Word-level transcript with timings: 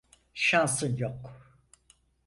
Şansın 0.33 0.97
yok. 0.97 1.41